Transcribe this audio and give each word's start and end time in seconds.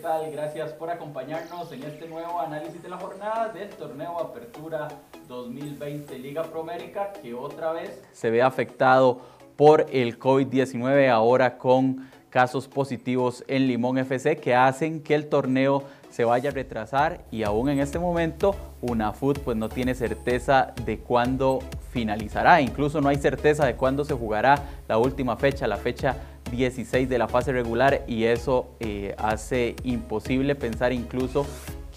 tal? 0.00 0.30
Gracias 0.30 0.72
por 0.72 0.90
acompañarnos 0.90 1.70
en 1.72 1.82
este 1.82 2.08
nuevo 2.08 2.40
análisis 2.40 2.82
de 2.82 2.88
la 2.88 2.96
jornada 2.96 3.48
del 3.48 3.68
torneo 3.68 4.18
Apertura 4.18 4.88
2020 5.28 6.18
Liga 6.18 6.42
Promérica, 6.44 7.12
que 7.12 7.34
otra 7.34 7.72
vez 7.72 8.02
se 8.12 8.30
ve 8.30 8.42
afectado 8.42 9.20
por 9.56 9.86
el 9.92 10.18
COVID-19, 10.18 11.10
ahora 11.10 11.58
con 11.58 12.08
casos 12.30 12.66
positivos 12.66 13.44
en 13.46 13.66
Limón 13.66 13.98
FC 13.98 14.36
que 14.36 14.54
hacen 14.54 15.02
que 15.02 15.14
el 15.14 15.28
torneo 15.28 15.82
se 16.10 16.24
vaya 16.24 16.50
a 16.50 16.52
retrasar 16.52 17.24
y 17.30 17.42
aún 17.42 17.68
en 17.68 17.80
este 17.80 17.98
momento 17.98 18.54
UNAFUT 18.80 19.40
pues 19.40 19.56
no 19.56 19.68
tiene 19.68 19.94
certeza 19.94 20.72
de 20.86 20.98
cuándo 20.98 21.58
finalizará, 21.90 22.60
incluso 22.60 23.00
no 23.00 23.08
hay 23.08 23.16
certeza 23.16 23.66
de 23.66 23.74
cuándo 23.74 24.04
se 24.04 24.14
jugará 24.14 24.54
la 24.88 24.96
última 24.96 25.36
fecha, 25.36 25.66
la 25.66 25.76
fecha 25.76 26.16
16 26.50 27.08
de 27.08 27.18
la 27.18 27.28
fase 27.28 27.52
regular 27.52 28.04
y 28.06 28.24
eso 28.24 28.68
eh, 28.80 29.14
hace 29.18 29.76
imposible 29.84 30.54
pensar 30.54 30.92
incluso 30.92 31.46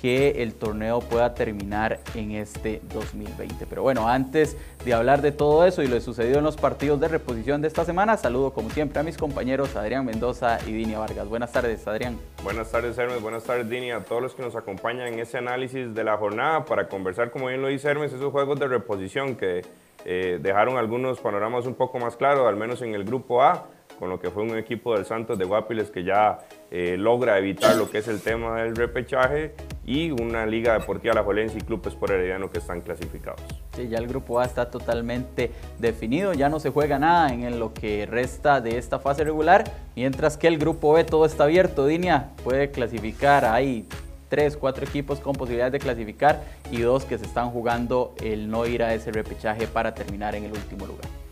que 0.04 0.44
el 0.44 0.54
torneo 0.54 1.00
pueda 1.00 1.34
terminar 1.34 2.02
en 2.14 2.32
este 2.32 2.82
2020. 2.94 3.66
Pero 3.66 3.84
bueno, 3.84 4.10
antes 4.10 4.58
de 4.84 4.94
hablar 4.94 5.22
de 5.22 5.32
todo 5.32 5.66
eso 5.66 5.82
y 5.82 5.88
lo 5.88 6.02
sucedido 6.02 6.40
en 6.40 6.44
los 6.44 6.58
partidos 6.58 7.00
de 7.00 7.08
reposición 7.08 7.62
de 7.62 7.70
esta 7.70 7.86
semana, 7.86 8.18
saludo 8.18 8.52
como 8.52 8.70
siempre 8.70 9.00
a 9.00 9.04
mis 9.04 9.16
compañeros 9.16 9.78
Adrián 9.78 10.04
Mendoza 10.04 10.60
y 10.68 10.74
Dinia 10.74 11.00
Vargas. 11.00 11.30
Buenas 11.30 11.54
tardes, 11.54 11.88
Adrián. 11.88 12.20
Buenas 12.44 12.70
tardes, 12.70 12.98
Hermes. 12.98 13.22
Buenas 13.22 13.46
tardes, 13.46 13.70
Dinia. 13.70 13.96
A 13.96 14.04
todos 14.04 14.22
los 14.22 14.36
que 14.36 14.42
nos 14.42 14.58
acompañan 14.58 15.08
en 15.08 15.20
ese 15.20 15.38
análisis 15.38 15.96
de 15.96 16.04
la 16.04 16.18
jornada 16.18 16.66
para 16.66 16.90
conversar, 16.90 17.32
como 17.32 17.48
bien 17.48 17.62
lo 17.62 17.70
dice 17.70 17.88
Hermes, 17.88 18.12
esos 18.12 18.30
juegos 18.30 18.60
de 18.60 18.68
reposición 18.68 19.38
que 19.38 19.62
eh, 20.04 20.38
dejaron 20.42 20.76
algunos 20.76 21.22
panoramas 21.22 21.66
un 21.66 21.76
poco 21.76 21.98
más 22.00 22.18
claros, 22.18 22.46
al 22.46 22.58
menos 22.58 22.82
en 22.82 22.94
el 22.94 23.06
grupo 23.06 23.42
A 23.42 23.68
con 24.00 24.10
lo 24.10 24.20
que 24.20 24.30
fue 24.30 24.44
un 24.44 24.58
equipo 24.58 24.96
del 24.96 25.06
Santos 25.06 25.38
de 25.38 25.46
Guapiles 25.46 25.90
que 25.90 26.04
ya 26.04 26.40
eh, 26.72 26.96
logra 26.98 27.38
evitar 27.38 27.76
lo 27.76 27.90
que 27.90 28.00
es 28.00 28.08
el 28.08 28.22
tema 28.22 28.62
del 28.62 28.76
repechaje 28.76 29.54
y 29.86 30.12
una 30.12 30.46
Liga 30.46 30.74
Deportiva 30.74 31.14
La 31.14 31.24
Jolense 31.24 31.58
y 31.58 31.62
Club 31.62 31.86
Sport 31.88 32.14
Herediano 32.14 32.50
que 32.50 32.60
están 32.60 32.82
clasificados. 32.82 33.42
Sí, 33.76 33.88
ya 33.88 33.98
el 33.98 34.08
grupo 34.08 34.40
A 34.40 34.46
está 34.46 34.70
totalmente 34.70 35.52
definido, 35.80 36.34
ya 36.34 36.50
no 36.50 36.60
se 36.60 36.70
juega 36.70 37.00
nada 37.00 37.34
en 37.34 37.60
lo 37.60 37.74
que 37.74 38.06
resta 38.06 38.62
de 38.62 38.78
esta 38.78 39.00
fase 39.00 39.24
regular, 39.24 39.64
mientras 39.96 40.38
que 40.38 40.48
el 40.48 40.58
grupo 40.58 40.94
B 40.94 41.04
todo 41.04 41.26
está 41.26 41.44
abierto. 41.44 41.86
Dinia 41.86 42.32
puede 42.44 42.72
clasificar, 42.72 43.46
hay 43.46 43.86
tres, 44.30 44.58
cuatro 44.58 44.84
equipos 44.84 45.20
con 45.20 45.34
posibilidades 45.36 45.74
de 45.74 45.80
clasificar 45.80 46.42
y 46.72 46.82
dos 46.82 47.06
que 47.06 47.20
se 47.20 47.26
están 47.26 47.52
jugando 47.52 48.16
el 48.24 48.50
no 48.50 48.66
ir 48.66 48.82
a 48.82 48.94
ese 48.96 49.12
repechaje 49.12 49.68
para 49.68 49.94
terminar 49.94 50.34
en 50.34 50.46
el 50.46 50.52
último 50.52 50.88
lugar. 50.88 51.23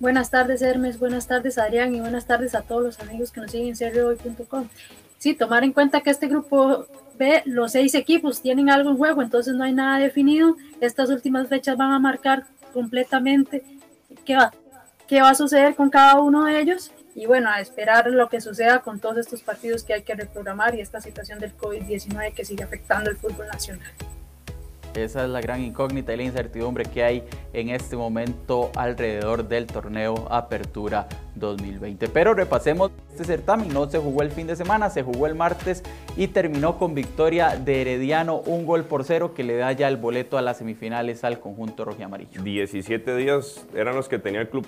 Buenas 0.00 0.30
tardes 0.30 0.60
Hermes, 0.60 0.98
buenas 0.98 1.28
tardes 1.28 1.56
Adrián 1.56 1.94
y 1.94 2.00
buenas 2.00 2.26
tardes 2.26 2.54
a 2.54 2.62
todos 2.62 2.82
los 2.82 3.00
amigos 3.00 3.30
que 3.30 3.40
nos 3.40 3.52
siguen 3.52 3.68
en 3.68 3.76
seriohoy.com. 3.76 4.68
Sí, 5.18 5.34
tomar 5.34 5.62
en 5.62 5.72
cuenta 5.72 6.00
que 6.00 6.10
este 6.10 6.26
grupo 6.26 6.86
B, 7.16 7.42
los 7.46 7.72
seis 7.72 7.94
equipos 7.94 8.42
tienen 8.42 8.70
algo 8.70 8.90
en 8.90 8.98
juego, 8.98 9.22
entonces 9.22 9.54
no 9.54 9.64
hay 9.64 9.72
nada 9.72 9.98
definido. 9.98 10.56
Estas 10.80 11.10
últimas 11.10 11.48
fechas 11.48 11.76
van 11.76 11.92
a 11.92 11.98
marcar 11.98 12.44
completamente 12.72 13.62
qué 14.24 14.36
va, 14.36 14.52
qué 15.06 15.22
va 15.22 15.30
a 15.30 15.34
suceder 15.34 15.76
con 15.76 15.90
cada 15.90 16.20
uno 16.20 16.44
de 16.44 16.60
ellos 16.60 16.90
y 17.14 17.26
bueno, 17.26 17.48
a 17.48 17.60
esperar 17.60 18.10
lo 18.10 18.28
que 18.28 18.40
suceda 18.40 18.80
con 18.80 18.98
todos 18.98 19.18
estos 19.18 19.42
partidos 19.42 19.84
que 19.84 19.94
hay 19.94 20.02
que 20.02 20.14
reprogramar 20.14 20.74
y 20.74 20.80
esta 20.80 21.00
situación 21.00 21.38
del 21.38 21.56
COVID-19 21.56 22.34
que 22.34 22.44
sigue 22.44 22.64
afectando 22.64 23.10
el 23.10 23.16
fútbol 23.16 23.46
nacional. 23.46 23.92
Esa 24.94 25.24
es 25.24 25.30
la 25.30 25.40
gran 25.40 25.60
incógnita 25.60 26.12
y 26.12 26.16
la 26.16 26.22
incertidumbre 26.24 26.84
que 26.84 27.02
hay 27.02 27.24
en 27.54 27.70
este 27.70 27.96
momento 27.96 28.70
alrededor 28.76 29.48
del 29.48 29.66
torneo 29.66 30.26
Apertura 30.30 31.08
2020. 31.36 32.08
Pero 32.08 32.34
repasemos 32.34 32.90
este 33.10 33.24
certamen, 33.24 33.72
no 33.72 33.88
se 33.88 33.98
jugó 33.98 34.22
el 34.22 34.30
fin 34.30 34.46
de 34.46 34.56
semana, 34.56 34.90
se 34.90 35.02
jugó 35.02 35.26
el 35.26 35.34
martes 35.34 35.82
y 36.16 36.28
terminó 36.28 36.78
con 36.78 36.94
victoria 36.94 37.56
de 37.56 37.80
Herediano, 37.80 38.40
un 38.40 38.66
gol 38.66 38.84
por 38.84 39.04
cero 39.04 39.34
que 39.34 39.44
le 39.44 39.56
da 39.56 39.72
ya 39.72 39.88
el 39.88 39.96
boleto 39.96 40.38
a 40.38 40.42
las 40.42 40.58
semifinales 40.58 41.24
al 41.24 41.40
conjunto 41.40 41.84
rojo 41.84 41.98
y 42.00 42.02
amarillo. 42.02 42.42
17 42.42 43.16
días 43.16 43.66
eran 43.74 43.94
los 43.94 44.08
que 44.08 44.18
tenía 44.18 44.40
el 44.40 44.48
club 44.48 44.64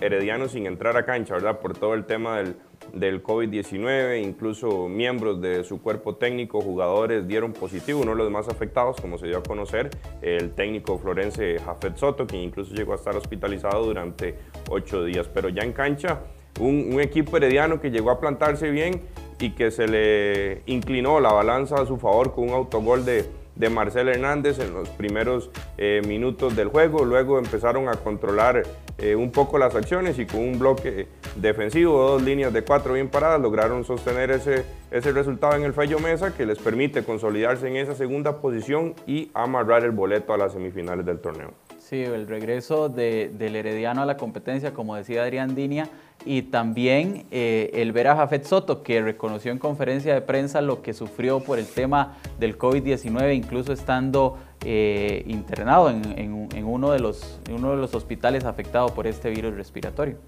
Herediano 0.00 0.48
sin 0.48 0.66
entrar 0.66 0.96
a 0.96 1.04
cancha, 1.04 1.34
¿verdad? 1.34 1.58
Por 1.60 1.76
todo 1.76 1.94
el 1.94 2.04
tema 2.04 2.38
del 2.38 2.56
del 2.92 3.22
COVID-19, 3.22 4.22
incluso 4.22 4.88
miembros 4.88 5.40
de 5.40 5.64
su 5.64 5.80
cuerpo 5.80 6.16
técnico, 6.16 6.60
jugadores 6.60 7.26
dieron 7.26 7.52
positivo, 7.52 8.00
uno 8.00 8.12
de 8.12 8.18
los 8.18 8.30
más 8.30 8.48
afectados, 8.48 9.00
como 9.00 9.18
se 9.18 9.26
dio 9.26 9.38
a 9.38 9.42
conocer, 9.42 9.90
el 10.22 10.52
técnico 10.52 10.98
florense 10.98 11.58
Jafet 11.58 11.96
Soto, 11.96 12.26
quien 12.26 12.42
incluso 12.42 12.74
llegó 12.74 12.92
a 12.92 12.96
estar 12.96 13.16
hospitalizado 13.16 13.84
durante 13.84 14.36
ocho 14.70 15.04
días, 15.04 15.28
pero 15.32 15.48
ya 15.48 15.62
en 15.62 15.72
cancha, 15.72 16.20
un, 16.60 16.92
un 16.92 17.00
equipo 17.00 17.36
herediano 17.36 17.80
que 17.80 17.90
llegó 17.90 18.10
a 18.10 18.20
plantarse 18.20 18.70
bien 18.70 19.02
y 19.40 19.50
que 19.50 19.70
se 19.70 19.86
le 19.86 20.62
inclinó 20.66 21.20
la 21.20 21.32
balanza 21.32 21.76
a 21.76 21.86
su 21.86 21.96
favor 21.98 22.34
con 22.34 22.48
un 22.48 22.54
autogol 22.54 23.04
de 23.04 23.24
de 23.58 23.68
Marcel 23.68 24.08
Hernández 24.08 24.58
en 24.60 24.72
los 24.72 24.88
primeros 24.88 25.50
eh, 25.76 26.00
minutos 26.06 26.56
del 26.56 26.68
juego. 26.68 27.04
Luego 27.04 27.38
empezaron 27.38 27.88
a 27.88 27.94
controlar 27.94 28.62
eh, 28.98 29.14
un 29.14 29.30
poco 29.30 29.58
las 29.58 29.74
acciones 29.74 30.18
y 30.18 30.26
con 30.26 30.40
un 30.40 30.58
bloque 30.58 31.08
defensivo, 31.36 31.98
dos 31.98 32.22
líneas 32.22 32.52
de 32.52 32.62
cuatro 32.62 32.94
bien 32.94 33.08
paradas, 33.08 33.40
lograron 33.40 33.84
sostener 33.84 34.30
ese, 34.30 34.64
ese 34.90 35.12
resultado 35.12 35.54
en 35.56 35.64
el 35.64 35.72
fallo 35.72 35.98
mesa 35.98 36.34
que 36.34 36.46
les 36.46 36.58
permite 36.58 37.04
consolidarse 37.04 37.68
en 37.68 37.76
esa 37.76 37.94
segunda 37.94 38.40
posición 38.40 38.94
y 39.06 39.30
amarrar 39.34 39.84
el 39.84 39.90
boleto 39.90 40.32
a 40.32 40.38
las 40.38 40.52
semifinales 40.52 41.04
del 41.04 41.20
torneo. 41.20 41.52
Sí, 41.88 42.02
el 42.02 42.28
regreso 42.28 42.90
del 42.90 43.56
Herediano 43.56 44.02
a 44.02 44.04
la 44.04 44.18
competencia, 44.18 44.74
como 44.74 44.94
decía 44.94 45.22
Adrián 45.22 45.54
Dinia, 45.54 45.88
y 46.26 46.42
también 46.42 47.24
eh, 47.30 47.70
el 47.72 47.92
ver 47.92 48.08
a 48.08 48.16
Jafet 48.16 48.44
Soto, 48.44 48.82
que 48.82 49.00
reconoció 49.00 49.52
en 49.52 49.58
conferencia 49.58 50.12
de 50.12 50.20
prensa 50.20 50.60
lo 50.60 50.82
que 50.82 50.92
sufrió 50.92 51.40
por 51.40 51.58
el 51.58 51.66
tema 51.66 52.18
del 52.38 52.58
COVID-19, 52.58 53.34
incluso 53.34 53.72
estando 53.72 54.36
eh, 54.66 55.24
internado 55.28 55.88
en, 55.88 56.66
uno 56.66 56.90
de 56.92 56.98
los, 56.98 57.40
uno 57.50 57.70
de 57.70 57.78
los 57.78 57.94
hospitales 57.94 58.44
afectados 58.44 58.92
por 58.92 59.06
este 59.06 59.30
virus 59.30 59.54
respiratorio. 59.54 60.18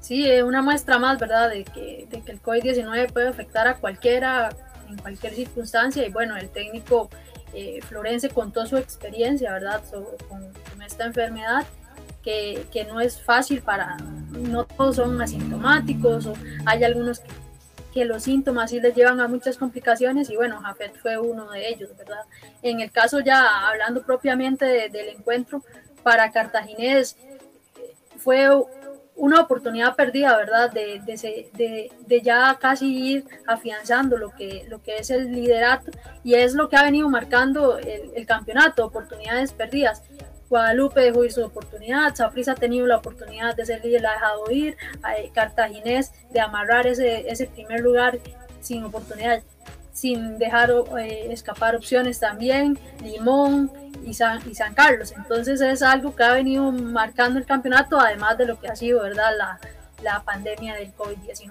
Sí, 0.00 0.26
una 0.40 0.62
muestra 0.62 0.98
más, 0.98 1.18
¿verdad?, 1.18 1.50
de 1.50 1.66
de 2.10 2.22
que 2.22 2.32
el 2.32 2.40
COVID-19 2.40 3.12
puede 3.12 3.28
afectar 3.28 3.68
a 3.68 3.74
cualquiera 3.74 4.48
en 4.90 4.96
cualquier 4.96 5.34
circunstancia 5.34 6.06
y 6.06 6.10
bueno, 6.10 6.36
el 6.36 6.48
técnico 6.48 7.10
eh, 7.54 7.80
Florense 7.82 8.28
contó 8.30 8.66
su 8.66 8.76
experiencia, 8.76 9.52
¿verdad?, 9.52 9.82
con, 10.28 10.50
esta 10.84 11.04
enfermedad, 11.04 11.66
que, 12.22 12.66
que, 12.72 12.84
no 12.84 13.00
es 13.00 13.20
fácil 13.20 13.62
para, 13.62 13.96
no 13.96 14.64
todos 14.64 14.96
son 14.96 15.20
asintomáticos, 15.20 16.26
o 16.26 16.34
hay 16.66 16.82
algunos 16.82 17.20
que, 17.20 17.28
que, 17.94 18.04
los 18.04 18.24
síntomas 18.24 18.70
sí 18.70 18.80
les 18.80 18.94
llevan 18.94 19.20
a 19.20 19.28
muchas 19.28 19.56
complicaciones, 19.56 20.30
y 20.30 20.36
bueno, 20.36 20.60
Jafet 20.60 20.96
fue 20.96 21.18
uno 21.18 21.50
de 21.50 21.68
ellos, 21.68 21.90
¿verdad? 21.96 22.24
En 22.62 22.80
el 22.80 22.90
caso 22.90 23.20
ya, 23.20 23.68
hablando 23.68 24.02
propiamente 24.02 24.64
del 24.88 25.08
encuentro, 25.10 25.62
para 26.02 26.32
Cartaginés, 26.32 27.16
fue 28.18 28.48
una 29.20 29.40
oportunidad 29.40 29.94
perdida, 29.96 30.34
¿verdad? 30.34 30.72
De, 30.72 31.00
de, 32.06 32.22
ya 32.22 32.56
casi 32.58 32.86
ir 32.86 33.24
afianzando 33.46 34.16
lo 34.16 34.30
que, 34.30 34.64
lo 34.68 34.82
que 34.82 34.96
es 34.96 35.10
el 35.10 35.30
liderato 35.30 35.90
y 36.24 36.34
es 36.34 36.54
lo 36.54 36.70
que 36.70 36.76
ha 36.76 36.82
venido 36.82 37.06
marcando 37.10 37.78
el, 37.78 38.26
campeonato, 38.26 38.84
oportunidades 38.84 39.52
perdidas. 39.52 40.02
Guadalupe 40.48 41.00
dejó 41.02 41.24
ir 41.24 41.32
su 41.32 41.44
oportunidad, 41.44 42.14
Saprissa 42.14 42.52
ha 42.52 42.54
tenido 42.54 42.86
la 42.86 42.96
oportunidad 42.96 43.54
de 43.54 43.66
ser 43.66 43.84
líder, 43.84 44.00
la 44.00 44.10
ha 44.10 44.14
dejado 44.14 44.50
ir, 44.50 44.76
Cartaginés 45.34 46.12
de 46.32 46.40
amarrar 46.40 46.86
ese, 46.86 47.30
ese 47.30 47.46
primer 47.46 47.80
lugar 47.80 48.18
sin 48.60 48.84
oportunidad, 48.84 49.42
sin 49.92 50.38
dejar 50.38 50.70
eh, 50.98 51.28
escapar 51.30 51.76
opciones 51.76 52.20
también, 52.20 52.78
Limón, 53.02 53.70
y 54.04 54.14
San, 54.14 54.40
y 54.48 54.54
San 54.54 54.74
Carlos. 54.74 55.12
Entonces 55.16 55.60
es 55.60 55.82
algo 55.82 56.14
que 56.14 56.22
ha 56.22 56.32
venido 56.32 56.70
marcando 56.72 57.38
el 57.38 57.46
campeonato, 57.46 57.98
además 57.98 58.38
de 58.38 58.46
lo 58.46 58.58
que 58.58 58.68
ha 58.68 58.76
sido 58.76 59.02
¿verdad? 59.02 59.32
La, 59.36 59.60
la 60.02 60.22
pandemia 60.22 60.74
del 60.74 60.94
COVID-19. 60.94 61.50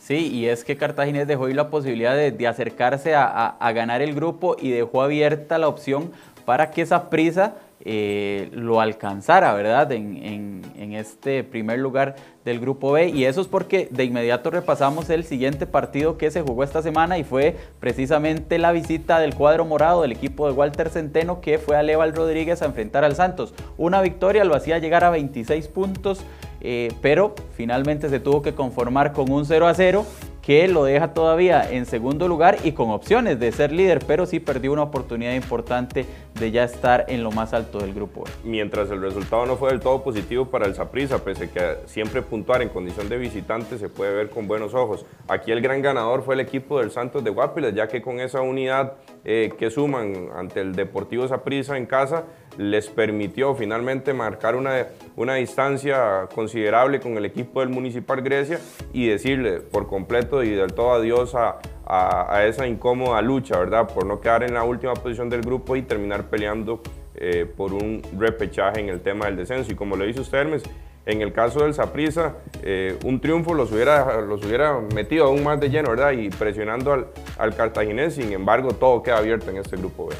Sí, 0.00 0.28
y 0.30 0.48
es 0.48 0.64
que 0.64 0.76
Cartaginés 0.76 1.26
dejó 1.26 1.46
ahí 1.46 1.54
la 1.54 1.70
posibilidad 1.70 2.14
de, 2.14 2.30
de 2.30 2.46
acercarse 2.46 3.14
a, 3.14 3.24
a, 3.24 3.46
a, 3.58 3.72
ganar 3.72 4.02
el 4.02 4.14
grupo 4.14 4.54
y 4.60 4.70
dejó 4.70 5.02
abierta 5.02 5.56
la 5.56 5.66
opción 5.66 6.12
para 6.44 6.70
que 6.70 6.82
esa 6.82 7.08
prisa 7.08 7.54
eh, 7.80 8.48
lo 8.52 8.80
alcanzara, 8.80 9.52
¿verdad? 9.54 9.92
En, 9.92 10.62
este 10.94 11.42
primer 11.42 11.80
lugar 11.80 12.14
del 12.44 12.60
grupo 12.60 12.92
B. 12.92 13.08
Y 13.08 13.24
eso 13.24 13.40
es 13.40 13.48
porque 13.48 13.88
de 13.90 14.04
inmediato 14.04 14.50
repasamos 14.50 15.10
el 15.10 15.24
siguiente 15.24 15.66
partido 15.66 16.16
que 16.16 16.30
se 16.30 16.40
jugó 16.40 16.62
esta 16.62 16.82
semana 16.82 17.18
y 17.18 17.24
fue 17.24 17.56
precisamente 17.80 18.58
la 18.58 18.70
visita 18.70 19.18
del 19.18 19.34
cuadro 19.34 19.64
morado 19.64 20.02
del 20.02 20.12
equipo 20.12 20.46
de 20.46 20.52
Walter 20.52 20.90
Centeno 20.90 21.40
que 21.40 21.58
fue 21.58 21.76
a 21.76 21.82
Leval 21.82 22.14
Rodríguez 22.14 22.62
a 22.62 22.66
enfrentar 22.66 23.02
al 23.02 23.16
Santos. 23.16 23.54
Una 23.76 24.00
victoria 24.02 24.44
lo 24.44 24.54
hacía 24.54 24.78
llegar 24.78 25.02
a 25.02 25.10
26 25.10 25.66
puntos, 25.66 26.24
eh, 26.60 26.92
pero 27.02 27.34
finalmente 27.56 28.08
se 28.08 28.20
tuvo 28.20 28.40
que 28.40 28.54
conformar 28.54 29.12
con 29.12 29.32
un 29.32 29.44
0 29.44 29.66
a 29.66 29.74
0 29.74 30.06
que 30.44 30.68
lo 30.68 30.84
deja 30.84 31.14
todavía 31.14 31.68
en 31.70 31.86
segundo 31.86 32.28
lugar 32.28 32.58
y 32.64 32.72
con 32.72 32.90
opciones 32.90 33.40
de 33.40 33.50
ser 33.50 33.72
líder, 33.72 34.04
pero 34.06 34.26
sí 34.26 34.40
perdió 34.40 34.72
una 34.72 34.82
oportunidad 34.82 35.32
importante 35.32 36.04
de 36.38 36.50
ya 36.50 36.64
estar 36.64 37.04
en 37.08 37.22
lo 37.22 37.30
más 37.30 37.52
alto 37.54 37.78
del 37.78 37.94
grupo. 37.94 38.24
Mientras 38.42 38.90
el 38.90 39.00
resultado 39.00 39.46
no 39.46 39.56
fue 39.56 39.70
del 39.70 39.80
todo 39.80 40.02
positivo 40.02 40.46
para 40.46 40.66
el 40.66 40.74
Saprissa, 40.74 41.22
pese 41.22 41.50
que 41.50 41.76
siempre 41.86 42.22
puntuar 42.22 42.62
en 42.62 42.68
condición 42.68 43.08
de 43.08 43.18
visitante 43.18 43.78
se 43.78 43.88
puede 43.88 44.14
ver 44.14 44.30
con 44.30 44.48
buenos 44.48 44.74
ojos. 44.74 45.06
Aquí 45.28 45.52
el 45.52 45.60
gran 45.60 45.80
ganador 45.82 46.22
fue 46.22 46.34
el 46.34 46.40
equipo 46.40 46.80
del 46.80 46.90
Santos 46.90 47.22
de 47.22 47.30
Guapiles, 47.30 47.74
ya 47.74 47.88
que 47.88 48.02
con 48.02 48.20
esa 48.20 48.40
unidad 48.40 48.94
eh, 49.24 49.52
que 49.58 49.70
suman 49.70 50.28
ante 50.34 50.60
el 50.60 50.74
Deportivo 50.74 51.28
Saprissa 51.28 51.76
en 51.76 51.86
casa, 51.86 52.24
les 52.58 52.88
permitió 52.88 53.54
finalmente 53.54 54.12
marcar 54.12 54.56
una, 54.56 54.86
una 55.16 55.34
distancia 55.34 56.28
considerable 56.34 57.00
con 57.00 57.16
el 57.16 57.24
equipo 57.24 57.60
del 57.60 57.68
Municipal 57.68 58.22
Grecia 58.22 58.60
y 58.92 59.08
decirle 59.08 59.60
por 59.60 59.86
completo 59.86 60.42
y 60.42 60.50
del 60.50 60.72
todo 60.72 60.92
adiós 60.92 61.34
a, 61.34 61.60
a, 61.86 62.44
esa 62.46 62.66
incómoda 62.66 63.20
lucha, 63.22 63.58
¿verdad? 63.58 63.88
Por 63.88 64.06
no 64.06 64.20
quedar 64.20 64.42
en 64.42 64.54
la 64.54 64.64
última 64.64 64.94
posición 64.94 65.28
del 65.28 65.42
grupo 65.42 65.76
y 65.76 65.82
terminar 65.82 66.24
peleando 66.24 66.80
eh, 67.14 67.46
por 67.56 67.72
un 67.72 68.02
repechaje 68.18 68.80
en 68.80 68.88
el 68.88 69.00
tema 69.00 69.26
del 69.26 69.36
descenso. 69.36 69.70
Y 69.72 69.74
como 69.74 69.96
lo 69.96 70.04
dice 70.04 70.20
usted, 70.20 70.38
Hermes, 70.38 70.62
en 71.06 71.20
el 71.20 71.32
caso 71.32 71.60
del 71.64 71.74
Saprissa, 71.74 72.36
eh, 72.62 72.98
un 73.04 73.20
triunfo 73.20 73.52
los 73.52 73.70
hubiera, 73.72 74.20
los 74.22 74.44
hubiera 74.44 74.80
metido 74.94 75.26
aún 75.26 75.42
más 75.42 75.60
de 75.60 75.68
lleno, 75.68 75.90
¿verdad? 75.90 76.12
Y 76.12 76.30
presionando 76.30 76.92
al, 76.92 77.06
al 77.38 77.54
cartaginés, 77.54 78.14
sin 78.14 78.32
embargo, 78.32 78.72
todo 78.72 79.02
queda 79.02 79.18
abierto 79.18 79.50
en 79.50 79.58
este 79.58 79.76
grupo 79.76 80.06
B. 80.06 80.14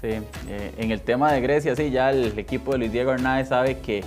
Sí, 0.00 0.08
eh, 0.48 0.72
en 0.78 0.90
el 0.90 1.00
tema 1.00 1.32
de 1.32 1.40
Grecia, 1.40 1.76
sí, 1.76 1.90
ya 1.90 2.10
el 2.10 2.36
equipo 2.36 2.72
de 2.72 2.78
Luis 2.78 2.92
Diego 2.92 3.12
Hernández 3.12 3.48
sabe 3.48 3.78
que 3.78 4.02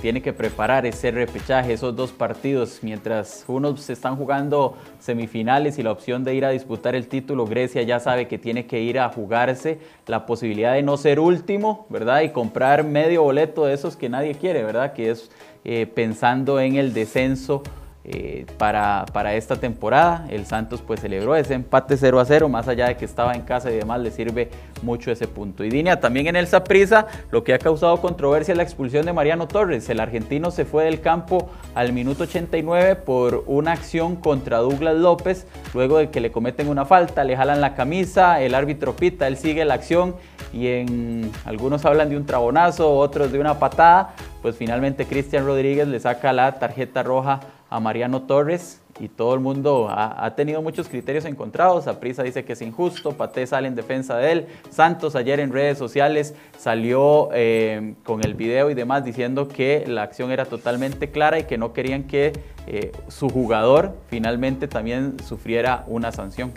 tiene 0.00 0.22
que 0.22 0.32
preparar 0.32 0.86
ese 0.86 1.10
repechaje, 1.10 1.72
esos 1.72 1.94
dos 1.94 2.12
partidos, 2.12 2.78
mientras 2.82 3.44
unos 3.48 3.80
se 3.80 3.92
están 3.92 4.16
jugando 4.16 4.76
semifinales 5.00 5.78
y 5.78 5.82
la 5.82 5.92
opción 5.92 6.24
de 6.24 6.34
ir 6.34 6.44
a 6.44 6.50
disputar 6.50 6.94
el 6.94 7.08
título, 7.08 7.46
Grecia 7.46 7.82
ya 7.82 8.00
sabe 8.00 8.28
que 8.28 8.38
tiene 8.38 8.66
que 8.66 8.80
ir 8.80 8.98
a 8.98 9.08
jugarse 9.08 9.78
la 10.06 10.26
posibilidad 10.26 10.74
de 10.74 10.82
no 10.82 10.96
ser 10.96 11.20
último, 11.20 11.86
¿verdad? 11.88 12.22
Y 12.22 12.30
comprar 12.30 12.84
medio 12.84 13.22
boleto 13.22 13.66
de 13.66 13.74
esos 13.74 13.96
que 13.96 14.08
nadie 14.08 14.34
quiere, 14.34 14.62
¿verdad? 14.62 14.92
Que 14.92 15.10
es 15.10 15.30
eh, 15.64 15.86
pensando 15.86 16.60
en 16.60 16.76
el 16.76 16.94
descenso 16.94 17.62
eh, 18.10 18.46
para, 18.56 19.04
para, 19.12 19.34
esta 19.34 19.56
temporada. 19.56 20.26
El 20.30 20.46
Santos 20.46 20.80
pues 20.80 21.00
celebró 21.00 21.36
ese 21.36 21.52
empate 21.52 21.94
0 21.94 22.20
a 22.20 22.24
0, 22.24 22.48
más 22.48 22.66
allá 22.66 22.88
de 22.88 22.96
que 22.96 23.04
estaba 23.04 23.34
en 23.34 23.42
casa 23.42 23.70
y 23.70 23.76
demás, 23.76 24.00
le 24.00 24.10
sirve 24.10 24.48
mucho 24.80 25.10
ese 25.10 25.28
punto. 25.28 25.62
Y 25.62 25.68
Dinia, 25.68 26.00
también 26.00 26.26
en 26.26 26.36
el 26.36 26.46
Saprisa, 26.46 27.06
lo 27.30 27.44
que 27.44 27.52
ha 27.52 27.58
causado 27.58 28.00
controversia 28.00 28.52
es 28.52 28.56
la 28.56 28.62
expulsión 28.62 29.04
de 29.04 29.12
Mariano 29.12 29.46
Torres. 29.46 29.90
El 29.90 30.00
argentino 30.00 30.50
se 30.50 30.64
fue 30.64 30.84
del 30.84 31.02
campo 31.02 31.50
al 31.74 31.92
minuto 31.92 32.22
89 32.22 32.96
por 32.96 33.44
una 33.46 33.72
acción 33.72 34.16
contra 34.16 34.56
Douglas 34.56 34.96
López, 34.96 35.46
luego 35.74 35.98
de 35.98 36.08
que 36.08 36.22
le 36.22 36.32
cometen 36.32 36.68
una 36.68 36.86
falta, 36.86 37.24
le 37.24 37.36
jalan 37.36 37.60
la 37.60 37.74
camisa, 37.74 38.40
el 38.40 38.54
árbitro 38.54 38.96
pita, 38.96 39.26
él 39.26 39.36
sigue 39.36 39.66
la 39.66 39.74
acción 39.74 40.16
y 40.50 40.68
en 40.68 41.30
algunos 41.44 41.84
hablan 41.84 42.08
de 42.08 42.16
un 42.16 42.24
trabonazo, 42.24 42.90
otros 42.90 43.32
de 43.32 43.38
una 43.38 43.58
patada, 43.58 44.14
pues 44.40 44.56
finalmente 44.56 45.04
Cristian 45.04 45.44
Rodríguez 45.44 45.86
le 45.88 46.00
saca 46.00 46.32
la 46.32 46.58
tarjeta 46.58 47.02
roja 47.02 47.40
a 47.70 47.80
Mariano 47.80 48.22
Torres 48.22 48.80
y 49.00 49.08
todo 49.08 49.34
el 49.34 49.40
mundo 49.40 49.88
ha, 49.90 50.34
tenido 50.34 50.62
muchos 50.62 50.88
criterios 50.88 51.24
encontrados. 51.24 51.86
Aprisa 51.86 52.22
dice 52.22 52.44
que 52.44 52.54
es 52.54 52.62
injusto, 52.62 53.12
Pate 53.12 53.46
sale 53.46 53.68
en 53.68 53.74
defensa 53.74 54.16
de 54.16 54.32
él. 54.32 54.46
Santos 54.70 55.14
ayer 55.14 55.38
en 55.40 55.52
redes 55.52 55.78
sociales 55.78 56.34
salió 56.58 57.28
eh, 57.32 57.94
con 58.04 58.24
el 58.24 58.34
video 58.34 58.70
y 58.70 58.74
demás 58.74 59.04
diciendo 59.04 59.46
que 59.48 59.84
la 59.86 60.02
acción 60.02 60.32
era 60.32 60.46
totalmente 60.46 61.10
clara 61.10 61.38
y 61.38 61.44
que 61.44 61.58
no 61.58 61.72
querían 61.72 62.04
que 62.04 62.32
eh, 62.66 62.92
su 63.08 63.28
jugador 63.28 63.94
finalmente 64.08 64.66
también 64.66 65.16
sufriera 65.24 65.84
una 65.86 66.10
sanción. 66.10 66.52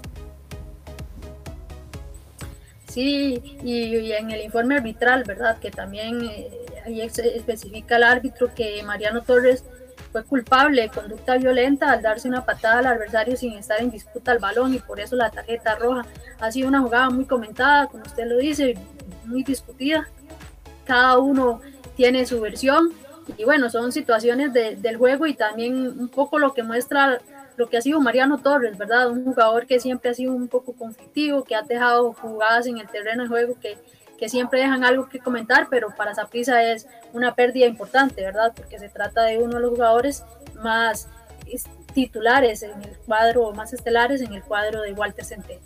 Sí, 2.87 3.41
y, 3.63 4.11
en 4.11 4.31
el 4.31 4.41
informe 4.41 4.75
arbitral, 4.75 5.23
¿verdad? 5.25 5.59
Que 5.59 5.71
también 5.71 6.25
eh, 6.25 6.49
ahí 6.85 6.99
especifica 6.99 7.95
el 7.95 8.03
árbitro 8.03 8.53
que 8.53 8.83
Mariano 8.83 9.21
Torres 9.21 9.63
fue 10.11 10.23
culpable 10.23 10.83
de 10.83 10.89
conducta 10.89 11.37
violenta 11.37 11.91
al 11.91 12.01
darse 12.01 12.27
una 12.27 12.45
patada 12.45 12.79
al 12.79 12.87
adversario 12.87 13.37
sin 13.37 13.53
estar 13.53 13.81
en 13.81 13.91
disputa 13.91 14.31
al 14.31 14.39
balón 14.39 14.73
y 14.73 14.79
por 14.79 14.99
eso 14.99 15.15
la 15.15 15.29
tarjeta 15.29 15.75
roja. 15.75 16.05
Ha 16.39 16.51
sido 16.51 16.67
una 16.67 16.81
jugada 16.81 17.09
muy 17.09 17.25
comentada, 17.25 17.87
como 17.87 18.03
usted 18.03 18.27
lo 18.27 18.37
dice, 18.37 18.77
muy 19.25 19.43
discutida. 19.43 20.07
Cada 20.85 21.17
uno 21.17 21.61
tiene 21.95 22.25
su 22.25 22.41
versión 22.41 22.91
y 23.37 23.45
bueno, 23.45 23.69
son 23.69 23.91
situaciones 23.91 24.51
del 24.53 24.97
juego 24.97 25.25
y 25.27 25.33
también 25.33 25.87
un 25.87 26.09
poco 26.09 26.39
lo 26.39 26.53
que 26.53 26.63
muestra 26.63 27.21
lo 27.57 27.69
que 27.69 27.77
ha 27.77 27.81
sido 27.81 27.99
Mariano 27.99 28.39
Torres, 28.39 28.77
¿verdad? 28.77 29.09
Un 29.11 29.23
jugador 29.23 29.67
que 29.67 29.79
siempre 29.79 30.09
ha 30.09 30.13
sido 30.13 30.33
un 30.33 30.47
poco 30.47 30.73
conflictivo, 30.73 31.43
que 31.43 31.53
ha 31.53 31.61
dejado 31.61 32.13
jugadas 32.13 32.65
en 32.65 32.79
el 32.79 32.87
terreno 32.87 33.23
de 33.23 33.29
juego 33.29 33.55
que 33.61 33.77
que 34.21 34.29
siempre 34.29 34.59
dejan 34.59 34.83
algo 34.83 35.09
que 35.09 35.17
comentar, 35.17 35.65
pero 35.71 35.95
para 35.97 36.13
Zaprisa 36.13 36.63
es 36.63 36.87
una 37.11 37.33
pérdida 37.33 37.65
importante, 37.65 38.21
¿verdad? 38.21 38.53
Porque 38.55 38.77
se 38.77 38.87
trata 38.87 39.23
de 39.23 39.39
uno 39.39 39.55
de 39.55 39.61
los 39.61 39.71
jugadores 39.71 40.23
más 40.61 41.09
titulares 41.95 42.61
en 42.61 42.83
el 42.83 42.95
cuadro, 42.99 43.51
más 43.53 43.73
estelares 43.73 44.21
en 44.21 44.33
el 44.33 44.43
cuadro 44.43 44.83
de 44.83 44.93
Walter 44.93 45.25
Centeno. 45.25 45.61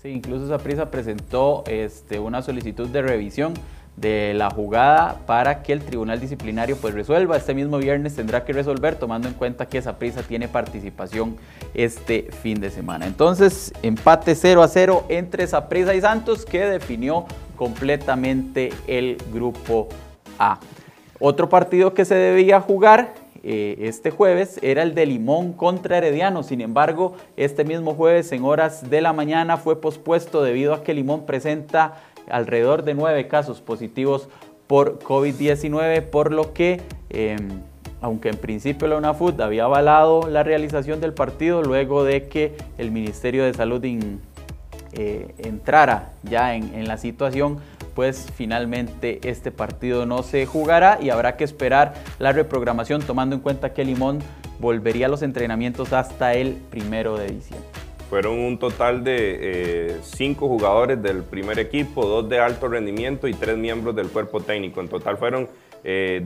Sí, 0.00 0.10
incluso 0.10 0.46
Zaprisa 0.46 0.92
presentó 0.92 1.64
este, 1.66 2.20
una 2.20 2.40
solicitud 2.40 2.88
de 2.88 3.02
revisión 3.02 3.52
de 3.96 4.32
la 4.34 4.50
jugada 4.50 5.20
para 5.26 5.62
que 5.62 5.72
el 5.72 5.82
tribunal 5.82 6.20
disciplinario 6.20 6.76
pues 6.76 6.94
resuelva. 6.94 7.36
Este 7.36 7.54
mismo 7.54 7.78
viernes 7.78 8.16
tendrá 8.16 8.44
que 8.44 8.52
resolver 8.52 8.96
tomando 8.96 9.28
en 9.28 9.34
cuenta 9.34 9.66
que 9.66 9.78
esa 9.78 9.98
prisa 9.98 10.22
tiene 10.22 10.48
participación 10.48 11.36
este 11.74 12.30
fin 12.42 12.60
de 12.60 12.70
semana. 12.70 13.06
Entonces, 13.06 13.72
empate 13.82 14.34
0 14.34 14.62
a 14.62 14.68
0 14.68 15.06
entre 15.08 15.46
Saprisa 15.46 15.94
y 15.94 16.00
Santos 16.00 16.44
que 16.44 16.66
definió 16.66 17.26
completamente 17.56 18.72
el 18.86 19.18
grupo 19.32 19.88
A. 20.38 20.58
Otro 21.20 21.48
partido 21.48 21.94
que 21.94 22.04
se 22.04 22.14
debía 22.14 22.60
jugar 22.60 23.14
eh, 23.44 23.76
este 23.88 24.12
jueves 24.12 24.60
era 24.62 24.82
el 24.82 24.94
de 24.94 25.04
Limón 25.04 25.52
contra 25.52 25.98
Herediano. 25.98 26.42
Sin 26.44 26.60
embargo, 26.60 27.16
este 27.36 27.64
mismo 27.64 27.94
jueves 27.94 28.30
en 28.30 28.44
horas 28.44 28.88
de 28.88 29.00
la 29.00 29.12
mañana 29.12 29.56
fue 29.56 29.80
pospuesto 29.80 30.42
debido 30.42 30.74
a 30.74 30.84
que 30.84 30.94
Limón 30.94 31.26
presenta 31.26 31.94
alrededor 32.28 32.84
de 32.84 32.94
nueve 32.94 33.28
casos 33.28 33.60
positivos 33.60 34.28
por 34.66 34.98
COVID-19, 35.00 36.02
por 36.02 36.32
lo 36.32 36.52
que, 36.52 36.80
em, 37.10 37.60
aunque 38.00 38.30
en 38.30 38.36
principio 38.36 38.88
la 38.88 38.96
UNAFUT 38.96 39.40
había 39.40 39.64
avalado 39.64 40.28
la 40.28 40.42
realización 40.42 41.00
del 41.00 41.12
partido, 41.12 41.62
luego 41.62 42.04
de 42.04 42.28
que 42.28 42.56
el 42.78 42.90
Ministerio 42.90 43.44
de 43.44 43.54
Salud 43.54 43.84
eh, 43.84 45.34
entrara 45.38 46.12
ya 46.22 46.54
en, 46.54 46.86
la 46.86 46.96
situación, 46.96 47.58
pues 47.94 48.26
finalmente 48.34 49.20
este 49.24 49.50
partido 49.50 50.06
no 50.06 50.22
se 50.22 50.46
jugará 50.46 50.98
y 51.00 51.10
habrá 51.10 51.36
que 51.36 51.44
esperar 51.44 51.94
la 52.18 52.32
reprogramación 52.32 53.02
tomando 53.02 53.36
en 53.36 53.42
cuenta 53.42 53.74
que 53.74 53.84
Limón 53.84 54.20
volvería 54.58 55.06
a 55.06 55.08
los 55.08 55.22
entrenamientos 55.22 55.92
hasta 55.92 56.34
el 56.34 56.54
primero 56.70 57.18
de 57.18 57.26
diciembre. 57.28 57.81
Fueron 58.12 58.40
un 58.40 58.58
total 58.58 59.04
de 59.04 59.38
eh, 59.40 59.96
cinco 60.02 60.46
jugadores 60.46 61.02
del 61.02 61.22
primer 61.22 61.58
equipo, 61.58 62.04
dos 62.04 62.28
de 62.28 62.38
alto 62.40 62.68
rendimiento 62.68 63.26
y 63.26 63.32
tres 63.32 63.56
miembros 63.56 63.96
del 63.96 64.08
cuerpo 64.08 64.40
técnico. 64.40 64.82
En 64.82 64.88
total 64.88 65.16
fueron 65.16 65.48
10 65.82 65.82
eh, 65.84 66.20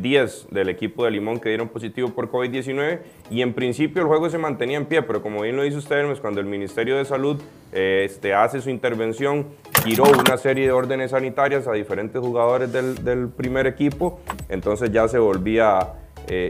del 0.51 0.69
equipo 0.69 1.05
de 1.05 1.13
Limón 1.13 1.39
que 1.39 1.49
dieron 1.49 1.69
positivo 1.69 2.09
por 2.09 2.29
COVID-19 2.29 3.03
y 3.31 3.41
en 3.41 3.55
principio 3.55 4.03
el 4.03 4.09
juego 4.09 4.29
se 4.29 4.37
mantenía 4.37 4.79
en 4.79 4.87
pie, 4.87 5.03
pero 5.03 5.23
como 5.23 5.43
bien 5.43 5.55
lo 5.55 5.63
dice 5.63 5.77
usted, 5.77 5.99
Hermes, 5.99 6.19
cuando 6.19 6.41
el 6.41 6.47
Ministerio 6.47 6.97
de 6.97 7.05
Salud 7.05 7.41
eh, 7.73 8.03
este, 8.05 8.35
hace 8.35 8.61
su 8.61 8.69
intervención, 8.69 9.47
giró 9.85 10.07
una 10.11 10.39
serie 10.39 10.65
de 10.65 10.73
órdenes 10.73 11.13
sanitarias 11.13 11.69
a 11.69 11.73
diferentes 11.73 12.21
jugadores 12.21 12.73
del, 12.73 13.29
primer 13.29 13.69
equipo, 13.69 14.19
entonces 14.49 14.91
ya 14.91 15.07
se 15.07 15.21
volvía 15.21 15.93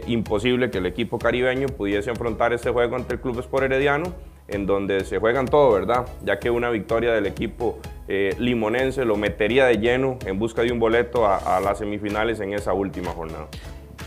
imposible 0.07 0.71
que 0.71 0.79
el 0.79 0.87
equipo 0.87 1.19
caribeño 1.19 1.67
pudiese 1.67 2.11
afrontar 2.11 2.55
este 2.55 2.71
juego 2.71 2.97
ante 2.97 3.13
el 3.13 3.21
Club 3.21 3.39
Sport 3.41 3.65
Herediano 3.65 4.15
en 4.49 4.67
donde 4.67 5.05
se 5.05 5.19
juegan 5.19 5.47
todo, 5.47 5.73
¿verdad? 5.73 6.07
Ya 6.25 6.39
que 6.39 6.51
una 6.51 6.71
victoria 6.71 7.13
del 7.13 7.27
equipo 7.27 7.79
eh, 8.09 8.35
limonense 8.39 9.05
lo 9.05 9.17
metería 9.17 9.67
de 9.67 9.79
lleno 9.79 10.19
en 10.25 10.39
busca 10.39 10.63
de 10.63 10.73
un 10.73 10.79
boleto 10.79 11.27
a, 11.27 11.61
las 11.61 11.79
semifinales 11.79 12.39
en 12.41 12.53
esa 12.53 12.73
última 12.73 13.11
jornada. 13.11 13.49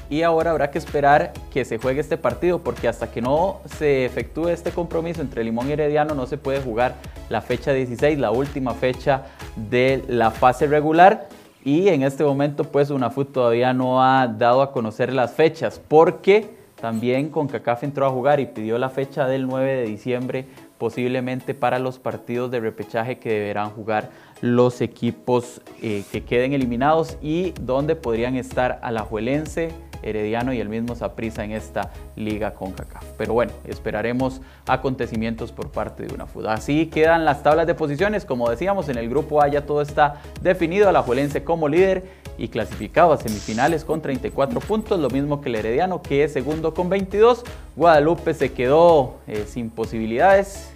Y 0.10 0.24
ahora 0.24 0.52
habrá 0.52 0.72
que 0.72 0.80
esperar 0.80 1.34
que 1.54 1.66
se 1.66 1.78
juegue 1.78 2.00
este 2.00 2.18
partido, 2.18 2.60
porque 2.60 2.88
hasta 2.88 3.12
que 3.12 3.22
no 3.22 3.62
se 3.78 4.06
efectúe 4.06 4.48
este 4.50 4.72
compromiso 4.72 5.22
entre 5.22 5.44
Limón 5.44 5.70
y 5.70 5.74
Herediano 5.74 6.16
no 6.16 6.26
se 6.26 6.38
puede 6.38 6.62
jugar 6.62 6.96
la 7.30 7.42
fecha 7.42 7.74
16, 7.74 8.18
la 8.18 8.32
última 8.32 8.74
fecha 8.74 9.26
de 9.56 10.04
la 10.08 10.32
fase 10.32 10.66
regular. 10.66 11.28
Y 11.64 11.90
en 11.90 12.04
este 12.04 12.24
momento 12.24 12.64
pues 12.64 12.90
UNAFUT 12.90 13.34
todavía 13.34 13.74
no 13.74 14.04
ha 14.04 14.28
dado 14.28 14.62
a 14.62 14.72
conocer 14.72 15.14
las 15.14 15.34
fechas, 15.34 15.80
porque 15.88 16.59
también 16.80 17.30
CONCACAF 17.30 17.84
entró 17.84 18.06
a 18.06 18.10
jugar 18.10 18.40
y 18.40 18.46
pidió 18.46 18.78
la 18.78 18.90
fecha 18.90 19.28
del 19.28 19.48
9 19.48 19.74
de 19.74 19.84
diciembre 19.84 20.46
posiblemente 20.78 21.54
para 21.54 21.78
los 21.78 22.00
partidos 22.00 22.50
de 22.52 22.60
repechaje 22.62 23.20
que 23.20 23.30
deberán 23.30 23.70
jugar 23.72 24.10
los 24.42 24.82
equipos 24.82 25.62
eh, 25.82 26.04
que 26.12 26.24
queden 26.24 26.54
eliminados 26.54 27.18
y 27.22 27.52
donde 27.62 27.96
podrían 27.96 28.38
estar 28.38 28.80
Alajuelense, 28.82 29.72
Herediano 30.02 30.54
y 30.54 30.62
el 30.62 30.70
mismo 30.70 30.96
Saprissa 30.96 31.44
en 31.44 31.52
esta 31.52 31.92
liga 32.16 32.54
con 32.54 32.72
CACAF. 32.72 33.04
Pero 33.18 33.34
bueno, 33.34 33.52
esperaremos 33.66 34.42
acontecimientos 34.66 35.52
por 35.52 35.72
parte 35.72 36.06
de 36.06 36.14
una 36.14 36.26
FUDA. 36.26 36.54
Así 36.54 36.86
quedan 36.86 37.26
las 37.26 37.44
tablas 37.44 37.68
de 37.68 37.76
posiciones. 37.76 38.24
Como 38.24 38.50
decíamos, 38.50 38.88
en 38.88 38.98
el 38.98 39.10
grupo 39.10 39.42
A 39.42 39.50
ya 39.50 39.66
todo 39.66 39.82
está 39.82 40.22
definido. 40.42 40.88
Alajuelense 40.88 41.44
como 41.44 41.68
líder 41.68 42.06
y 42.40 42.48
clasificado 42.48 43.12
a 43.12 43.18
semifinales 43.18 43.84
con 43.84 44.02
34 44.02 44.62
puntos, 44.62 45.00
lo 45.00 45.10
mismo 45.10 45.42
que 45.42 45.50
el 45.50 45.56
Herediano 45.56 46.02
que 46.02 46.24
es 46.24 46.34
segundo 46.34 46.74
con 46.74 46.90
22. 46.90 47.44
Guadalupe 47.76 48.34
se 48.34 48.54
quedó 48.54 49.18
eh, 49.28 49.46
sin 49.48 49.70
posibilidades, 49.70 50.70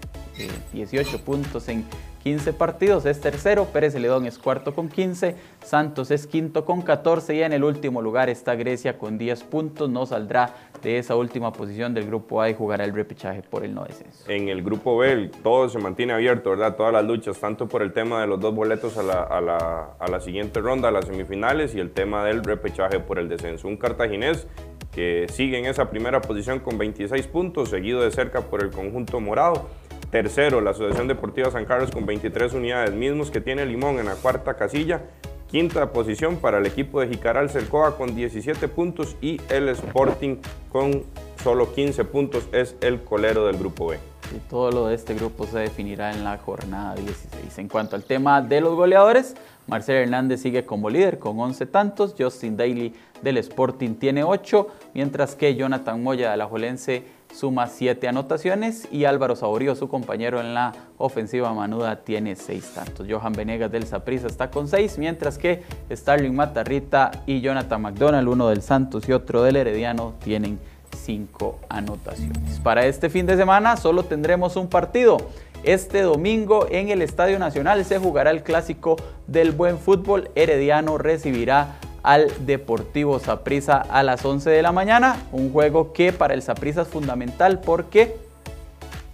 18 0.74 1.16
eh, 1.16 1.20
puntos 1.20 1.70
en 1.70 1.86
15 2.24 2.54
partidos, 2.54 3.06
es 3.06 3.20
tercero, 3.20 3.66
Pérez 3.66 3.92
Celedón 3.92 4.26
es 4.26 4.38
cuarto 4.38 4.74
con 4.74 4.88
15, 4.88 5.36
Santos 5.62 6.10
es 6.10 6.26
quinto 6.26 6.64
con 6.64 6.82
14 6.82 7.36
y 7.36 7.44
en 7.44 7.52
el 7.52 7.66
último 7.66 8.02
lugar 8.02 8.30
está 8.30 8.56
Grecia 8.56 8.98
con 8.98 9.18
10 9.18 9.44
puntos, 9.44 9.90
no 9.90 10.06
saldrá 10.06 10.56
de 10.82 11.00
esa 11.00 11.18
última 11.18 11.52
posición 11.52 11.94
del 11.94 12.06
grupo 12.06 12.42
A 12.42 12.50
y 12.50 12.54
jugará 12.54 12.86
el 12.86 12.94
repechaje 12.94 13.42
por 13.42 13.66
el 13.66 13.76
no 13.76 13.84
descenso. 13.84 14.24
En 14.30 14.48
el 14.48 14.64
grupo 14.64 14.98
B 14.98 15.32
todo 15.44 15.68
se 15.68 15.80
mantiene 15.80 16.14
abierto, 16.14 16.52
¿verdad? 16.52 16.78
Todas 16.78 16.94
las 16.94 17.04
luchas, 17.04 17.38
tanto 17.40 17.68
por 17.68 17.82
el 17.82 17.92
tema 17.92 18.22
de 18.22 18.28
los 18.28 18.40
dos 18.40 18.56
boletos 18.56 18.98
a 18.98 19.04
la, 19.04 19.24
a 19.24 19.42
la, 19.42 19.90
a 20.00 20.08
la 20.08 20.22
siguiente 20.22 20.62
ronda, 20.62 20.88
a 20.88 20.92
las 20.92 21.06
semifinales 21.06 21.76
y 21.76 21.82
el 21.82 21.92
tema 21.92 22.24
del 22.24 22.42
repechaje 22.42 23.02
por 23.02 23.20
el 23.20 23.28
descenso. 23.28 23.68
Un 23.68 23.76
cartaginés 23.76 24.48
que 24.94 25.26
sigue 25.30 25.58
en 25.58 25.66
esa 25.66 25.90
primera 25.90 26.22
posición 26.22 26.60
con 26.60 26.78
26 26.78 27.28
puntos, 27.28 27.70
seguido 27.70 28.02
de 28.02 28.12
cerca 28.12 28.42
por 28.42 28.64
el 28.64 28.70
conjunto 28.70 29.20
morado 29.20 29.68
Tercero, 30.14 30.62
la 30.62 30.70
Asociación 30.70 31.08
Deportiva 31.08 31.50
San 31.50 31.66
Carlos 31.66 31.90
con 31.90 32.06
23 32.06 32.54
unidades, 32.54 32.94
mismos 32.94 33.32
que 33.32 33.42
tiene 33.42 33.66
Limón 33.66 33.98
en 33.98 34.06
la 34.06 34.14
cuarta 34.14 34.54
casilla. 34.54 35.02
Quinta 35.50 35.92
posición 35.92 36.38
para 36.38 36.60
el 36.60 36.68
equipo 36.68 37.02
de 37.02 37.08
Jicaral 37.08 37.50
Cercoa 37.50 37.98
con 37.98 38.14
17 38.14 38.68
puntos 38.68 39.18
y 39.22 39.42
el 39.50 39.70
Sporting 39.70 40.36
con 40.72 41.02
solo 41.44 41.74
15 41.74 42.06
puntos 42.06 42.48
es 42.52 42.76
el 42.82 43.04
colero 43.04 43.48
del 43.48 43.58
grupo 43.58 43.88
B. 43.88 43.98
Y 44.36 44.38
todo 44.52 44.72
lo 44.72 44.86
de 44.86 44.94
este 44.94 45.16
grupo 45.16 45.48
se 45.48 45.58
definirá 45.58 46.12
en 46.12 46.24
la 46.24 46.38
jornada 46.38 46.94
16. 46.94 47.58
En 47.58 47.68
cuanto 47.68 47.96
al 47.96 48.04
tema 48.04 48.40
de 48.44 48.62
los 48.62 48.76
goleadores, 48.76 49.36
Marcelo 49.66 49.98
Hernández 49.98 50.42
sigue 50.42 50.64
como 50.64 50.92
líder 50.92 51.18
con 51.18 51.40
11 51.40 51.66
tantos, 51.66 52.14
Justin 52.16 52.56
Daly 52.56 52.94
del 53.24 53.38
Sporting 53.38 53.96
tiene 53.96 54.24
8, 54.24 54.68
mientras 54.94 55.36
que 55.36 55.56
Jonathan 55.56 56.04
Moya 56.04 56.30
de 56.30 56.38
la 56.38 56.46
Jolense 56.46 57.04
suma 57.34 57.68
7 57.68 58.08
anotaciones 58.08 58.88
y 58.92 59.06
Álvaro 59.06 59.36
Saborío, 59.36 59.76
su 59.76 59.90
compañero 59.90 60.40
en 60.40 60.54
la 60.54 60.74
ofensiva 60.98 61.54
manuda, 61.54 61.98
tiene 61.98 62.36
6 62.36 62.72
tantos. 62.76 63.08
Johan 63.10 63.34
Venegas 63.34 63.72
del 63.72 63.86
Saprissa 63.86 64.28
está 64.28 64.52
con 64.52 64.68
6, 64.68 64.98
mientras 64.98 65.38
que 65.38 65.64
Starling 65.92 66.36
Matarrita 66.36 67.12
y 67.26 67.42
Jonathan 67.42 67.82
McDonald, 67.82 68.28
uno 68.28 68.50
del 68.50 68.62
Santos 68.62 69.10
y 69.10 69.14
otro 69.14 69.44
del 69.44 69.56
Herediano, 69.56 70.14
tienen 70.24 70.60
5 70.96 71.60
anotaciones. 71.70 72.60
Para 72.60 72.86
este 72.86 73.10
fin 73.10 73.26
de 73.26 73.36
semana 73.36 73.78
solo 73.78 74.04
tendremos 74.04 74.56
un 74.56 74.68
partido. 74.68 75.18
Este 75.64 76.02
domingo 76.02 76.68
en 76.70 76.90
el 76.90 77.02
Estadio 77.02 77.40
Nacional 77.40 77.84
se 77.86 77.98
jugará 77.98 78.32
el 78.32 78.44
clásico 78.44 78.98
del 79.28 79.54
buen 79.54 79.80
fútbol. 79.80 80.30
Herediano 80.36 80.98
recibirá 80.98 81.78
al 82.04 82.32
Deportivo 82.46 83.18
Saprissa 83.20 83.78
a 83.78 84.04
las 84.04 84.24
11 84.24 84.50
de 84.50 84.62
la 84.62 84.72
mañana. 84.72 85.18
Un 85.32 85.52
juego 85.52 85.94
que 85.94 86.14
para 86.14 86.34
el 86.34 86.42
Saprissa 86.42 86.82
es 86.82 86.88
fundamental 86.90 87.62
porque 87.62 88.16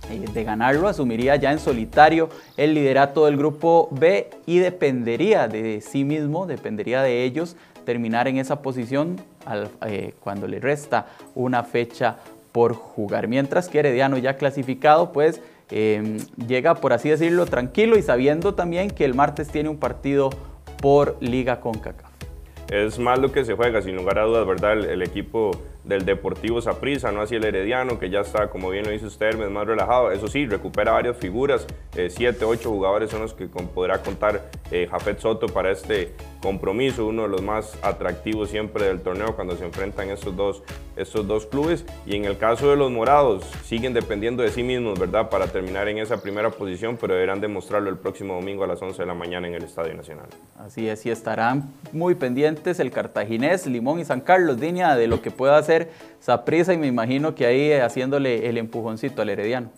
eh, 0.10 0.25
de 0.34 0.43
ganarlo 0.43 0.88
asumiría 0.88 1.36
ya 1.36 1.51
en 1.51 1.60
solitario 1.60 2.29
el 2.58 2.74
liderato 2.74 3.25
del 3.25 3.38
grupo 3.38 3.88
B 3.91 4.29
y 4.48 4.58
dependería 4.58 5.48
de 5.48 5.81
sí 5.81 6.03
mismo, 6.03 6.48
dependería 6.48 7.03
de 7.03 7.24
ellos 7.24 7.55
terminar 7.86 8.27
en 8.27 8.38
esa 8.38 8.62
posición 8.62 9.22
eh, 9.86 10.13
cuando 10.19 10.48
le 10.48 10.60
resta 10.60 11.08
una 11.36 11.63
fecha 11.63 12.17
por 12.51 12.74
jugar. 12.74 13.27
Mientras 13.27 13.69
que 13.69 13.79
Herediano 13.79 14.17
ya 14.17 14.36
clasificado, 14.36 15.12
pues 15.12 15.41
em, 15.69 16.17
llega, 16.48 16.75
por 16.75 16.93
así 16.93 17.10
decirlo, 17.10 17.46
tranquilo 17.46 17.98
y 17.98 18.01
sabiendo 18.01 18.55
también 18.55 18.89
que 18.89 19.05
el 19.05 19.13
martes 19.13 19.50
tiene 19.50 19.69
un 19.69 19.77
partido 19.77 20.31
por 20.81 21.17
Liga 21.19 21.60
con 21.60 21.75
CACAF 21.75 22.08
es 22.69 22.99
más 22.99 23.19
lo 23.19 23.31
que 23.31 23.45
se 23.45 23.55
juega, 23.55 23.81
sin 23.81 23.95
lugar 23.95 24.19
a 24.19 24.23
dudas, 24.23 24.45
¿verdad? 24.45 24.77
El, 24.77 25.01
equipo 25.01 25.51
del 25.83 26.05
Deportivo 26.05 26.61
Saprissa, 26.61 27.11
no 27.11 27.21
así 27.21 27.35
el 27.35 27.43
Herediano, 27.43 27.99
que 27.99 28.09
ya 28.09 28.21
está, 28.21 28.49
como 28.49 28.69
bien 28.69 28.85
lo 28.85 28.91
dice 28.91 29.07
usted, 29.07 29.35
más 29.49 29.65
relajado. 29.65 30.11
Eso 30.11 30.27
sí, 30.27 30.45
recupera 30.45 30.91
varias 30.91 31.17
figuras, 31.17 31.65
eh, 31.95 32.09
siete, 32.09 32.45
ocho 32.45 32.69
jugadores 32.69 33.09
son 33.09 33.21
los 33.21 33.33
que 33.33 33.47
podrá 33.47 34.01
contar 34.01 34.51
eh, 34.71 34.88
Jafet 34.89 35.19
Soto 35.19 35.47
para 35.47 35.71
este 35.71 36.13
compromiso, 36.41 37.05
uno 37.05 37.24
de 37.24 37.29
los 37.29 37.41
más 37.41 37.77
atractivos 37.81 38.50
siempre 38.50 38.86
del 38.86 39.01
torneo 39.01 39.36
cuando 39.36 39.55
se 39.55 39.65
enfrentan 39.65 40.10
estos 40.10 40.36
dos, 40.36 40.63
dos 41.27 41.46
clubes. 41.46 41.86
Y 42.05 42.15
en 42.15 42.25
el 42.25 42.38
caso 42.38 42.69
de 42.69 42.75
los 42.75 42.91
morados, 42.91 43.43
siguen 43.65 43.93
dependiendo 43.93 44.43
de 44.43 44.50
sí 44.50 44.63
mismos, 44.63 45.00
¿verdad? 45.00 45.29
Para 45.29 45.48
terminar 45.48 45.88
en 45.88 45.98
esa 45.98 46.22
primera 46.22 46.50
posición, 46.50 46.98
pero 47.00 47.13
deberán 47.13 47.41
demostrarlo 47.41 47.89
el 47.89 47.98
próximo 47.98 48.36
domingo 48.36 48.63
a 48.63 48.67
las 48.67 48.81
11 48.81 49.01
de 49.01 49.05
la 49.05 49.13
mañana 49.13 49.48
en 49.48 49.53
el 49.53 49.63
Estadio 49.63 49.93
Nacional. 49.93 50.27
Así 50.58 50.88
es, 50.88 51.05
y 51.05 51.12
estarán 51.12 51.74
muy 51.91 52.15
pendientes 52.15 52.79
el 52.79 52.91
cartaginés, 52.91 53.67
Limón 53.67 54.00
y 54.00 54.05
San 54.05 54.22
Carlos, 54.22 54.60
línea 54.60 54.96
de 54.96 55.08
lo 55.08 55.22
que 55.22 55.31
pueda 55.31 55.58
hacer 55.58 55.91
Saprisa 56.19 56.74
y 56.74 56.77
me 56.77 56.88
imagino 56.88 57.36
que 57.36 57.46
ahí 57.46 57.72
haciéndole 57.74 58.50
el 58.50 58.58
empujoncito 58.58 59.22
al 59.22 59.29
Herediano. 59.29 59.72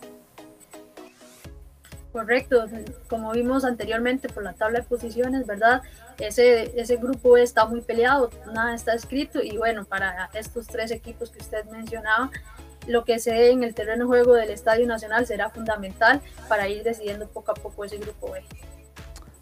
Correcto, 2.12 2.66
como 3.08 3.32
vimos 3.32 3.64
anteriormente 3.64 4.28
por 4.28 4.42
la 4.42 4.52
tabla 4.52 4.80
de 4.80 4.84
posiciones, 4.84 5.46
¿verdad? 5.46 5.80
Ese, 6.18 6.78
ese 6.78 6.96
grupo 6.96 7.38
está 7.38 7.64
muy 7.64 7.80
peleado, 7.80 8.28
nada 8.52 8.74
está 8.74 8.92
escrito 8.92 9.42
y 9.42 9.56
bueno, 9.56 9.86
para 9.86 10.28
estos 10.34 10.66
tres 10.66 10.90
equipos 10.90 11.30
que 11.30 11.38
usted 11.38 11.64
mencionaba, 11.70 12.30
lo 12.86 13.04
que 13.04 13.18
se 13.18 13.32
dé 13.32 13.50
en 13.50 13.64
el 13.64 13.74
terreno 13.74 14.04
de 14.04 14.08
juego 14.08 14.34
del 14.34 14.50
Estadio 14.50 14.86
Nacional 14.86 15.26
será 15.26 15.48
fundamental 15.48 16.20
para 16.48 16.68
ir 16.68 16.82
decidiendo 16.82 17.26
poco 17.28 17.52
a 17.52 17.54
poco 17.54 17.84
ese 17.84 17.96
grupo 17.96 18.32
B. 18.32 18.42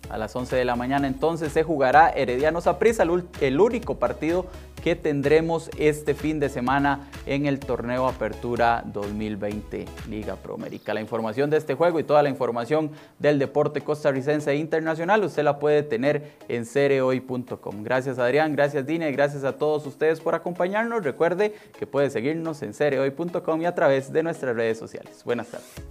A 0.08 0.18
las 0.18 0.34
11 0.34 0.56
de 0.56 0.64
la 0.64 0.76
mañana 0.76 1.06
entonces 1.06 1.52
se 1.52 1.62
jugará 1.62 2.10
Herediano 2.10 2.60
Saprissa, 2.60 3.04
el 3.40 3.60
único 3.60 3.98
partido 3.98 4.46
que 4.82 4.96
tendremos 4.96 5.70
este 5.78 6.14
fin 6.14 6.40
de 6.40 6.48
semana 6.48 7.10
en 7.26 7.46
el 7.46 7.60
torneo 7.60 8.06
Apertura 8.06 8.82
2020 8.86 9.84
Liga 10.08 10.36
Pro 10.36 10.54
América. 10.54 10.94
La 10.94 11.00
información 11.00 11.50
de 11.50 11.56
este 11.56 11.74
juego 11.74 12.00
y 12.00 12.04
toda 12.04 12.22
la 12.22 12.28
información 12.28 12.90
del 13.18 13.38
deporte 13.38 13.80
costarricense 13.82 14.50
e 14.50 14.56
internacional 14.56 15.24
usted 15.24 15.42
la 15.42 15.58
puede 15.58 15.82
tener 15.82 16.32
en 16.48 16.64
cereoy.com. 16.64 17.82
Gracias 17.82 18.18
Adrián, 18.18 18.54
gracias 18.54 18.86
Dine, 18.86 19.12
gracias 19.12 19.44
a 19.44 19.56
todos 19.56 19.86
ustedes 19.86 20.20
por 20.20 20.34
acompañarnos. 20.34 21.04
Recuerde 21.04 21.54
que 21.78 21.86
puede 21.86 22.10
seguirnos 22.10 22.62
en 22.62 22.74
cereoy.com 22.74 23.62
y 23.62 23.66
a 23.66 23.74
través 23.74 24.12
de 24.12 24.22
nuestras 24.22 24.56
redes 24.56 24.78
sociales. 24.78 25.22
Buenas 25.24 25.48
tardes. 25.48 25.89